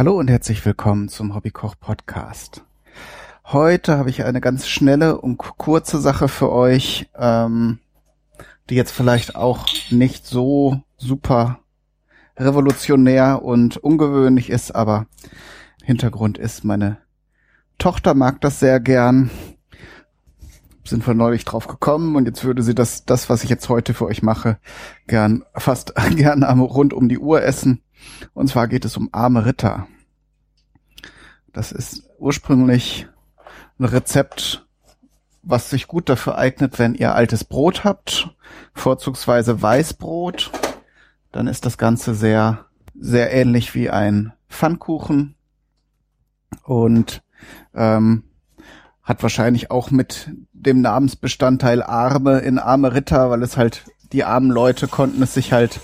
[0.00, 2.64] Hallo und herzlich willkommen zum Hobbykoch Podcast.
[3.44, 7.80] Heute habe ich eine ganz schnelle und kurze Sache für euch, ähm,
[8.70, 11.58] die jetzt vielleicht auch nicht so super
[12.38, 15.04] revolutionär und ungewöhnlich ist, aber
[15.84, 16.96] Hintergrund ist, meine
[17.76, 19.30] Tochter mag das sehr gern.
[20.82, 23.92] Sind wir neulich drauf gekommen und jetzt würde sie das, das, was ich jetzt heute
[23.92, 24.56] für euch mache,
[25.06, 27.82] gern, fast gern rund um die Uhr essen.
[28.34, 29.86] Und zwar geht es um arme Ritter.
[31.52, 33.08] Das ist ursprünglich
[33.78, 34.66] ein Rezept,
[35.42, 38.34] was sich gut dafür eignet, wenn ihr altes Brot habt,
[38.74, 40.50] vorzugsweise Weißbrot.
[41.32, 45.34] Dann ist das Ganze sehr, sehr ähnlich wie ein Pfannkuchen
[46.64, 47.22] und
[47.74, 48.24] ähm,
[49.02, 54.50] hat wahrscheinlich auch mit dem Namensbestandteil Arme in arme Ritter, weil es halt die armen
[54.50, 55.80] Leute konnten es sich halt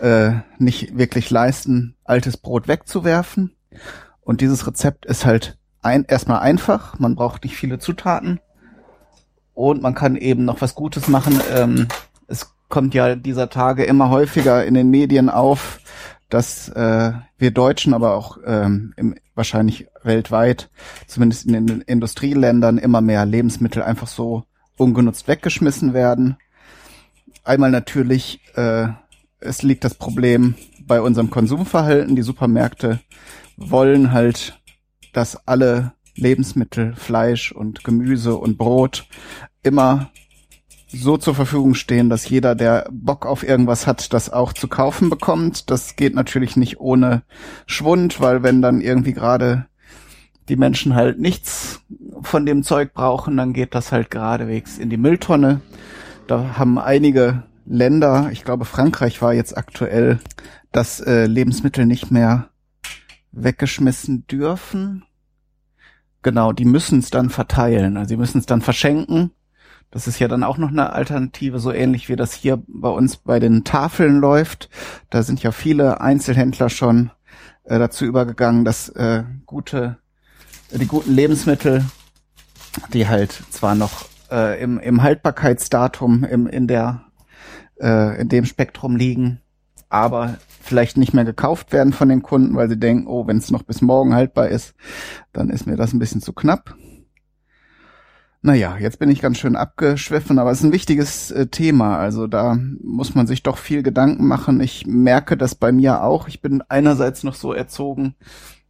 [0.00, 3.56] äh, nicht wirklich leisten, altes Brot wegzuwerfen.
[4.20, 8.40] Und dieses Rezept ist halt ein, erstmal einfach, man braucht nicht viele Zutaten
[9.54, 11.40] und man kann eben noch was Gutes machen.
[11.54, 11.88] Ähm,
[12.26, 15.80] es kommt ja dieser Tage immer häufiger in den Medien auf,
[16.28, 20.70] dass äh, wir Deutschen, aber auch ähm, im, wahrscheinlich weltweit,
[21.06, 24.44] zumindest in den Industrieländern, immer mehr Lebensmittel einfach so
[24.76, 26.36] ungenutzt weggeschmissen werden.
[27.44, 28.88] Einmal natürlich, äh,
[29.40, 30.54] es liegt das Problem
[30.86, 32.16] bei unserem Konsumverhalten.
[32.16, 33.00] Die Supermärkte
[33.56, 34.60] wollen halt,
[35.12, 39.06] dass alle Lebensmittel, Fleisch und Gemüse und Brot
[39.62, 40.10] immer
[40.88, 45.10] so zur Verfügung stehen, dass jeder, der Bock auf irgendwas hat, das auch zu kaufen
[45.10, 45.70] bekommt.
[45.70, 47.22] Das geht natürlich nicht ohne
[47.66, 49.66] Schwund, weil wenn dann irgendwie gerade
[50.48, 51.80] die Menschen halt nichts
[52.22, 55.60] von dem Zeug brauchen, dann geht das halt geradewegs in die Mülltonne.
[56.28, 60.20] Da haben einige Länder, ich glaube Frankreich war jetzt aktuell,
[60.72, 62.48] dass äh, Lebensmittel nicht mehr
[63.32, 65.04] weggeschmissen dürfen.
[66.22, 67.96] Genau, die müssen es dann verteilen.
[67.96, 69.32] Also sie müssen es dann verschenken.
[69.90, 73.16] Das ist ja dann auch noch eine Alternative, so ähnlich wie das hier bei uns
[73.16, 74.68] bei den Tafeln läuft.
[75.10, 77.10] Da sind ja viele Einzelhändler schon
[77.64, 79.98] äh, dazu übergegangen, dass äh, gute,
[80.72, 81.84] die guten Lebensmittel,
[82.92, 87.05] die halt zwar noch äh, im, im Haltbarkeitsdatum im, in der
[87.80, 89.40] äh, in dem Spektrum liegen,
[89.88, 93.50] aber vielleicht nicht mehr gekauft werden von den Kunden, weil sie denken, oh, wenn es
[93.50, 94.74] noch bis morgen haltbar ist,
[95.32, 96.74] dann ist mir das ein bisschen zu knapp.
[98.42, 101.98] Naja, jetzt bin ich ganz schön abgeschwiffen, aber es ist ein wichtiges äh, Thema.
[101.98, 104.60] Also da muss man sich doch viel Gedanken machen.
[104.60, 106.28] Ich merke das bei mir auch.
[106.28, 108.14] Ich bin einerseits noch so erzogen,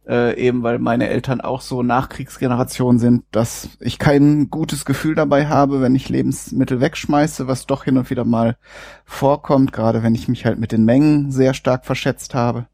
[0.07, 5.47] äh, eben weil meine Eltern auch so Nachkriegsgeneration sind, dass ich kein gutes Gefühl dabei
[5.47, 8.57] habe, wenn ich Lebensmittel wegschmeiße, was doch hin und wieder mal
[9.03, 12.67] vorkommt, gerade wenn ich mich halt mit den Mengen sehr stark verschätzt habe.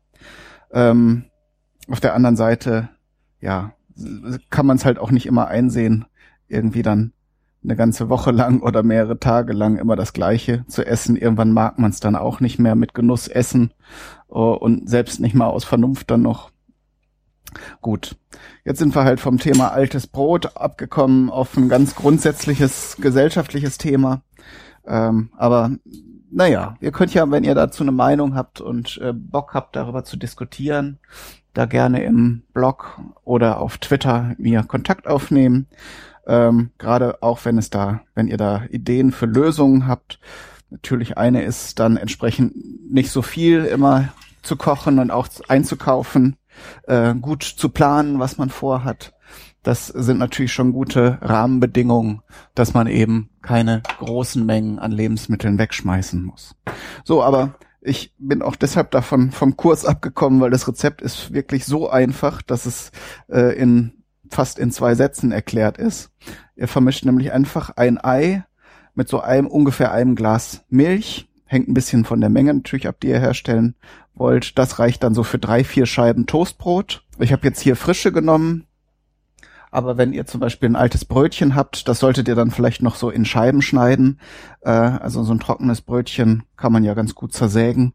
[0.71, 1.25] Ähm,
[1.89, 2.89] auf der anderen Seite,
[3.41, 3.73] ja,
[4.50, 6.05] kann man es halt auch nicht immer einsehen,
[6.47, 7.13] irgendwie dann
[7.63, 11.15] eine ganze Woche lang oder mehrere Tage lang immer das Gleiche zu essen.
[11.15, 13.73] Irgendwann mag man es dann auch nicht mehr mit Genuss essen
[14.29, 16.52] uh, und selbst nicht mal aus Vernunft dann noch.
[17.81, 18.15] Gut,
[18.65, 24.21] jetzt sind wir halt vom Thema altes Brot abgekommen auf ein ganz grundsätzliches gesellschaftliches Thema.
[24.85, 25.71] Ähm, aber
[26.31, 30.03] naja, ihr könnt ja, wenn ihr dazu eine Meinung habt und äh, Bock habt, darüber
[30.03, 30.99] zu diskutieren,
[31.53, 35.67] da gerne im Blog oder auf Twitter mir Kontakt aufnehmen.
[36.25, 40.19] Ähm, Gerade auch wenn es da, wenn ihr da Ideen für Lösungen habt.
[40.71, 44.09] Natürlich eine ist dann entsprechend nicht so viel immer
[44.41, 46.35] zu kochen und auch einzukaufen
[46.87, 49.13] äh, gut zu planen, was man vorhat.
[49.63, 52.21] Das sind natürlich schon gute Rahmenbedingungen,
[52.53, 56.55] dass man eben keine großen Mengen an Lebensmitteln wegschmeißen muss.
[57.05, 61.65] So, aber ich bin auch deshalb davon vom Kurs abgekommen, weil das Rezept ist wirklich
[61.65, 62.91] so einfach, dass es
[63.29, 66.11] äh, in fast in zwei Sätzen erklärt ist.
[66.56, 68.44] Ihr vermischt nämlich einfach ein Ei
[68.95, 72.97] mit so einem ungefähr einem Glas Milch, hängt ein bisschen von der Menge natürlich ab,
[73.01, 73.75] die ihr herstellen
[74.13, 74.57] wollt.
[74.57, 77.03] Das reicht dann so für drei, vier Scheiben Toastbrot.
[77.19, 78.65] Ich habe jetzt hier frische genommen.
[79.71, 82.95] Aber wenn ihr zum Beispiel ein altes Brötchen habt, das solltet ihr dann vielleicht noch
[82.95, 84.19] so in Scheiben schneiden.
[84.61, 87.94] Äh, also so ein trockenes Brötchen kann man ja ganz gut zersägen.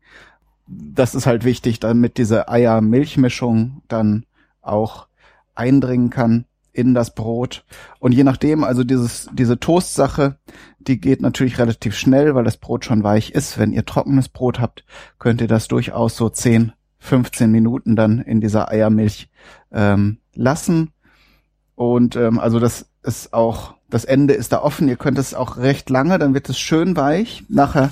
[0.67, 4.27] Das ist halt wichtig, damit diese Eier-Milchmischung dann
[4.61, 5.07] auch
[5.55, 6.47] eindringen kann
[6.79, 7.65] in das Brot.
[7.99, 10.39] Und je nachdem, also dieses, diese Toastsache,
[10.79, 13.59] die geht natürlich relativ schnell, weil das Brot schon weich ist.
[13.59, 14.85] Wenn ihr trockenes Brot habt,
[15.19, 19.29] könnt ihr das durchaus so 10, 15 Minuten dann in dieser Eiermilch
[19.73, 20.93] ähm, lassen.
[21.75, 24.89] Und ähm, also das ist auch, das Ende ist da offen.
[24.89, 27.43] Ihr könnt es auch recht lange, dann wird es schön weich.
[27.49, 27.91] Nachher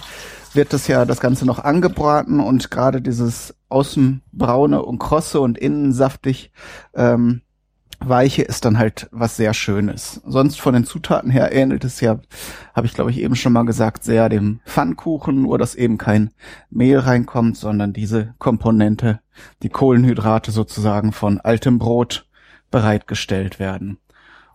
[0.55, 5.59] wird das ja das Ganze noch angebraten und gerade dieses außen braune und krosse und
[5.59, 6.53] innen saftig
[6.95, 7.43] ähm,
[8.01, 10.21] weiche ist dann halt was sehr Schönes.
[10.25, 12.19] Sonst von den Zutaten her ähnelt es ja,
[12.75, 16.31] habe ich glaube ich eben schon mal gesagt, sehr dem Pfannkuchen, nur dass eben kein
[16.71, 19.21] Mehl reinkommt, sondern diese Komponente,
[19.63, 22.27] die Kohlenhydrate sozusagen von altem Brot
[22.71, 23.99] bereitgestellt werden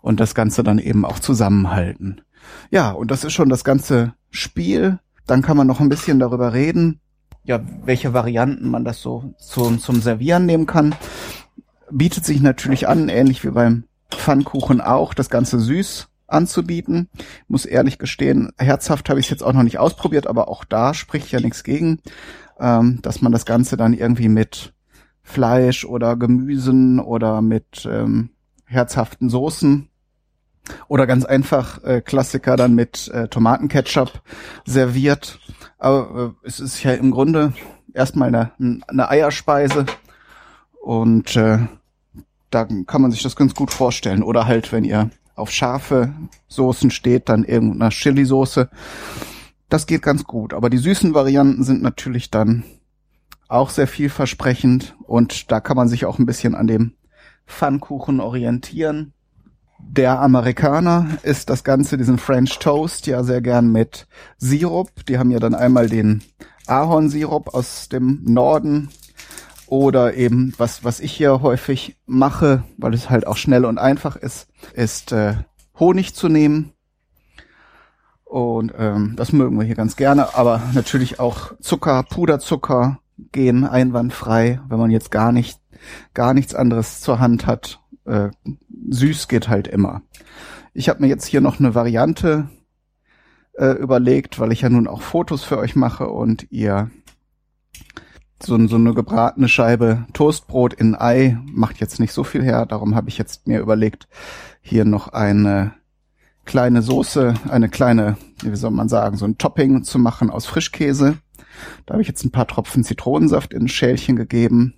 [0.01, 2.21] und das Ganze dann eben auch zusammenhalten.
[2.69, 4.99] Ja, und das ist schon das ganze Spiel.
[5.27, 6.99] Dann kann man noch ein bisschen darüber reden,
[7.43, 10.95] ja, welche Varianten man das so zum, zum Servieren nehmen kann
[11.91, 17.09] bietet sich natürlich an, ähnlich wie beim Pfannkuchen auch, das Ganze süß anzubieten.
[17.47, 20.93] Muss ehrlich gestehen, herzhaft habe ich es jetzt auch noch nicht ausprobiert, aber auch da
[20.93, 21.99] spricht ja nichts gegen,
[22.59, 24.73] ähm, dass man das Ganze dann irgendwie mit
[25.23, 28.31] Fleisch oder Gemüsen oder mit ähm,
[28.65, 29.89] herzhaften Soßen
[30.87, 34.21] oder ganz einfach äh, Klassiker dann mit äh, Tomatenketchup
[34.65, 35.39] serviert.
[35.77, 37.53] Aber äh, es ist ja im Grunde
[37.93, 38.51] erstmal eine,
[38.87, 39.85] eine Eierspeise
[40.81, 41.59] und äh,
[42.51, 44.23] da kann man sich das ganz gut vorstellen.
[44.23, 46.13] Oder halt, wenn ihr auf scharfe
[46.47, 48.69] Soßen steht, dann irgendeine Chili-Soße.
[49.69, 50.53] Das geht ganz gut.
[50.53, 52.63] Aber die süßen Varianten sind natürlich dann
[53.47, 56.93] auch sehr vielversprechend und da kann man sich auch ein bisschen an dem
[57.47, 59.13] Pfannkuchen orientieren.
[59.79, 64.07] Der Amerikaner isst das Ganze, diesen French Toast, ja sehr gern mit
[64.37, 65.05] Sirup.
[65.07, 66.21] Die haben ja dann einmal den
[66.67, 68.89] Ahornsirup aus dem Norden
[69.71, 74.17] oder eben, was, was ich hier häufig mache, weil es halt auch schnell und einfach
[74.17, 75.35] ist, ist äh,
[75.79, 76.73] Honig zu nehmen.
[78.25, 80.35] Und ähm, das mögen wir hier ganz gerne.
[80.35, 82.99] Aber natürlich auch Zucker, Puderzucker
[83.31, 85.57] gehen einwandfrei, wenn man jetzt gar nicht,
[86.13, 87.79] gar nichts anderes zur Hand hat.
[88.03, 88.31] Äh,
[88.89, 90.01] süß geht halt immer.
[90.73, 92.49] Ich habe mir jetzt hier noch eine Variante
[93.53, 96.91] äh, überlegt, weil ich ja nun auch Fotos für euch mache und ihr
[98.43, 102.65] so, so eine gebratene Scheibe Toastbrot in Ei macht jetzt nicht so viel her.
[102.65, 104.07] Darum habe ich jetzt mir überlegt,
[104.61, 105.73] hier noch eine
[106.45, 111.17] kleine Soße, eine kleine, wie soll man sagen, so ein Topping zu machen aus Frischkäse.
[111.85, 114.75] Da habe ich jetzt ein paar Tropfen Zitronensaft in ein Schälchen gegeben.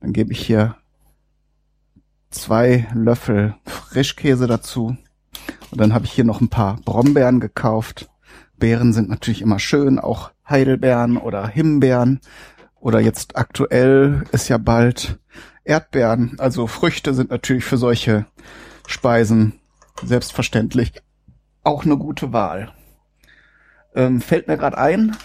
[0.00, 0.76] Dann gebe ich hier
[2.30, 4.96] zwei Löffel Frischkäse dazu.
[5.70, 8.08] Und dann habe ich hier noch ein paar Brombeeren gekauft.
[8.58, 12.20] Beeren sind natürlich immer schön, auch Heidelbeeren oder Himbeeren.
[12.84, 15.18] Oder jetzt aktuell ist ja bald
[15.64, 16.36] Erdbeeren.
[16.36, 18.26] Also Früchte sind natürlich für solche
[18.86, 19.54] Speisen
[20.02, 20.92] selbstverständlich
[21.62, 22.72] auch eine gute Wahl.
[23.94, 25.16] Ähm, fällt mir gerade ein,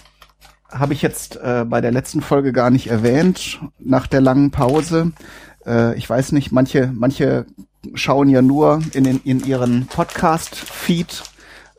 [0.70, 5.12] habe ich jetzt äh, bei der letzten Folge gar nicht erwähnt, nach der langen Pause.
[5.66, 7.46] Äh, ich weiß nicht, manche, manche
[7.94, 11.24] schauen ja nur in, den, in ihren Podcast-Feed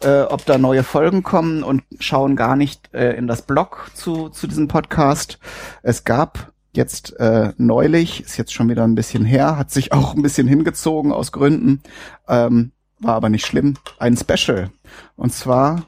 [0.03, 4.29] äh, ob da neue Folgen kommen und schauen gar nicht äh, in das Blog zu,
[4.29, 5.39] zu diesem Podcast.
[5.83, 10.15] Es gab jetzt äh, neulich, ist jetzt schon wieder ein bisschen her, hat sich auch
[10.15, 11.83] ein bisschen hingezogen aus Gründen,
[12.29, 14.71] ähm, war aber nicht schlimm, ein Special.
[15.17, 15.87] Und zwar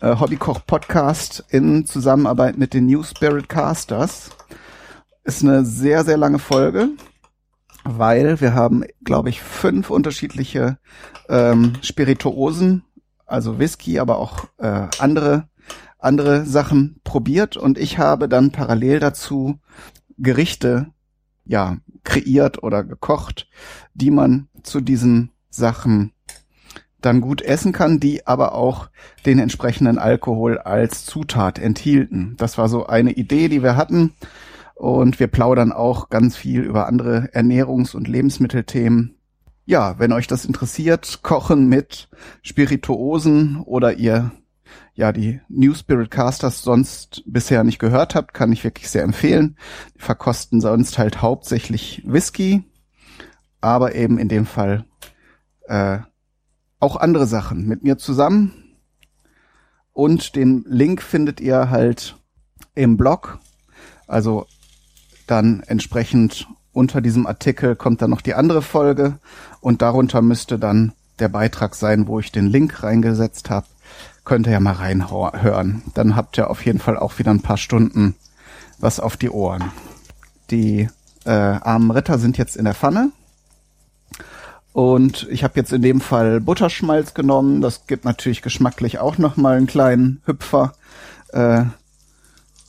[0.00, 4.30] äh, Hobbykoch Podcast in Zusammenarbeit mit den New Spirit Casters.
[5.24, 6.90] Ist eine sehr, sehr lange Folge,
[7.84, 10.78] weil wir haben, glaube ich, fünf unterschiedliche
[11.28, 12.84] ähm, Spirituosen
[13.26, 15.48] also Whisky, aber auch äh, andere
[15.98, 17.56] andere Sachen probiert.
[17.56, 19.58] Und ich habe dann parallel dazu
[20.18, 20.86] Gerichte
[21.44, 23.48] ja kreiert oder gekocht,
[23.94, 26.12] die man zu diesen Sachen
[27.00, 28.88] dann gut essen kann, die aber auch
[29.26, 32.34] den entsprechenden Alkohol als Zutat enthielten.
[32.36, 34.14] Das war so eine Idee, die wir hatten.
[34.74, 39.15] Und wir plaudern auch ganz viel über andere Ernährungs- und Lebensmittelthemen
[39.66, 42.08] ja, wenn euch das interessiert, Kochen mit
[42.42, 44.30] Spirituosen oder ihr
[44.94, 49.58] ja die New Spirit Casters sonst bisher nicht gehört habt, kann ich wirklich sehr empfehlen.
[49.96, 52.64] Die verkosten sonst halt hauptsächlich Whisky,
[53.60, 54.84] aber eben in dem Fall
[55.66, 55.98] äh,
[56.78, 58.52] auch andere Sachen mit mir zusammen.
[59.92, 62.16] Und den Link findet ihr halt
[62.74, 63.40] im Blog.
[64.06, 64.46] Also
[65.26, 66.46] dann entsprechend
[66.76, 69.18] unter diesem Artikel kommt dann noch die andere Folge
[69.60, 73.66] und darunter müsste dann der Beitrag sein, wo ich den Link reingesetzt habe.
[74.24, 75.82] Könnt ihr ja mal reinhören.
[75.94, 78.14] Dann habt ihr auf jeden Fall auch wieder ein paar Stunden
[78.78, 79.72] was auf die Ohren.
[80.50, 80.88] Die
[81.24, 83.10] äh, armen Ritter sind jetzt in der Pfanne.
[84.74, 87.62] Und ich habe jetzt in dem Fall Butterschmalz genommen.
[87.62, 90.74] Das gibt natürlich geschmacklich auch nochmal einen kleinen Hüpfer.
[91.28, 91.64] Äh,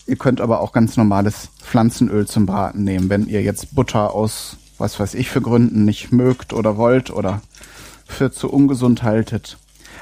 [0.07, 4.57] Ihr könnt aber auch ganz normales Pflanzenöl zum Braten nehmen, wenn ihr jetzt Butter aus
[4.77, 7.41] was weiß ich für Gründen nicht mögt oder wollt oder
[8.05, 9.57] für zu ungesund haltet.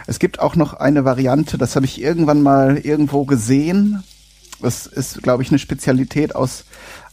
[0.08, 4.04] Es gibt auch noch eine Variante, das habe ich irgendwann mal irgendwo gesehen,
[4.62, 6.64] Das ist, glaube ich, eine Spezialität aus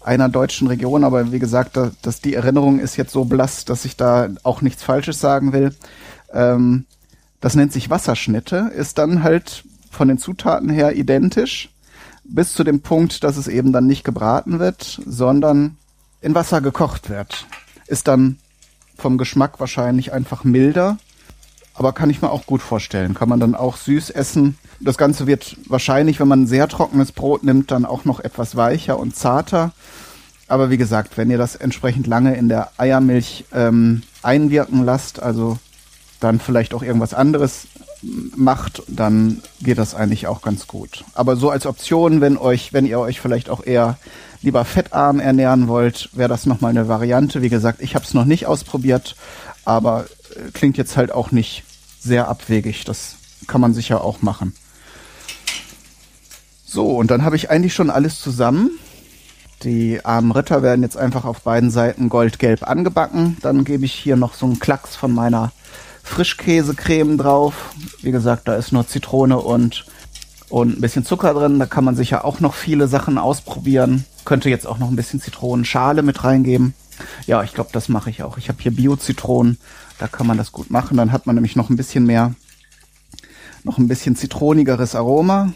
[0.00, 3.84] einer deutschen Region, aber wie gesagt, da, dass die Erinnerung ist jetzt so blass, dass
[3.84, 5.74] ich da auch nichts Falsches sagen will.
[6.32, 6.86] Ähm,
[7.40, 11.71] das nennt sich Wasserschnitte, ist dann halt von den Zutaten her identisch,
[12.24, 15.76] bis zu dem Punkt, dass es eben dann nicht gebraten wird, sondern
[16.20, 17.46] in Wasser gekocht wird.
[17.86, 18.38] Ist dann
[18.96, 20.98] vom Geschmack wahrscheinlich einfach milder,
[21.74, 23.14] aber kann ich mir auch gut vorstellen.
[23.14, 24.58] Kann man dann auch süß essen.
[24.80, 28.56] Das Ganze wird wahrscheinlich, wenn man ein sehr trockenes Brot nimmt, dann auch noch etwas
[28.56, 29.72] weicher und zarter.
[30.48, 35.58] Aber wie gesagt, wenn ihr das entsprechend lange in der Eiermilch ähm, einwirken lasst, also
[36.20, 37.66] dann vielleicht auch irgendwas anderes
[38.02, 41.04] macht, dann geht das eigentlich auch ganz gut.
[41.14, 43.98] Aber so als Option, wenn euch, wenn ihr euch vielleicht auch eher
[44.42, 47.42] lieber fettarm ernähren wollt, wäre das nochmal eine Variante.
[47.42, 49.14] Wie gesagt, ich habe es noch nicht ausprobiert,
[49.64, 51.62] aber äh, klingt jetzt halt auch nicht
[52.00, 52.84] sehr abwegig.
[52.84, 53.16] Das
[53.46, 54.54] kann man sicher auch machen.
[56.64, 58.70] So, und dann habe ich eigentlich schon alles zusammen.
[59.62, 63.36] Die armen Ritter werden jetzt einfach auf beiden Seiten goldgelb angebacken.
[63.42, 65.52] Dann gebe ich hier noch so einen Klacks von meiner
[66.12, 67.74] Frischkäsecreme drauf.
[68.02, 69.86] Wie gesagt, da ist nur Zitrone und,
[70.50, 71.58] und ein bisschen Zucker drin.
[71.58, 74.04] Da kann man sicher auch noch viele Sachen ausprobieren.
[74.26, 76.74] Könnte jetzt auch noch ein bisschen Zitronenschale mit reingeben.
[77.26, 78.36] Ja, ich glaube, das mache ich auch.
[78.36, 79.56] Ich habe hier Bio-Zitronen.
[79.98, 80.98] Da kann man das gut machen.
[80.98, 82.34] Dann hat man nämlich noch ein bisschen mehr,
[83.64, 85.54] noch ein bisschen zitronigeres Aroma.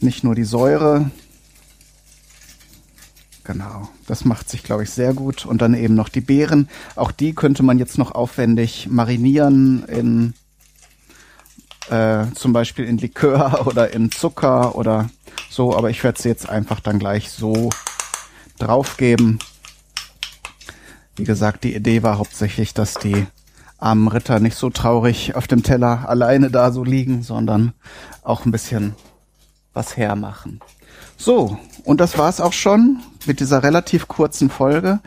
[0.00, 1.10] Nicht nur die Säure,
[3.52, 5.44] Genau, das macht sich, glaube ich, sehr gut.
[5.44, 6.70] Und dann eben noch die Beeren.
[6.96, 10.32] Auch die könnte man jetzt noch aufwendig marinieren in
[11.90, 15.10] äh, zum Beispiel in Likör oder in Zucker oder
[15.50, 15.76] so.
[15.76, 17.68] Aber ich werde sie jetzt einfach dann gleich so
[18.58, 19.38] draufgeben.
[21.16, 23.26] Wie gesagt, die Idee war hauptsächlich, dass die
[23.76, 27.74] armen Ritter nicht so traurig auf dem Teller alleine da so liegen, sondern
[28.22, 28.94] auch ein bisschen
[29.74, 30.60] was hermachen.
[31.16, 35.00] So, und das war's auch schon mit dieser relativ kurzen Folge.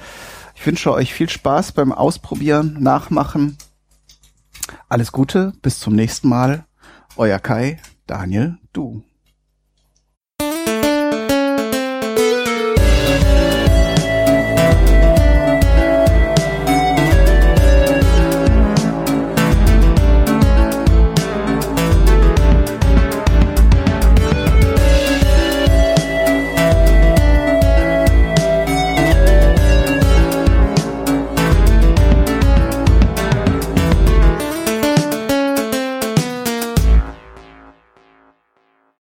[0.55, 3.57] Ich wünsche euch viel Spaß beim Ausprobieren, Nachmachen.
[4.89, 6.65] Alles Gute, bis zum nächsten Mal.
[7.17, 9.03] Euer Kai, Daniel, du.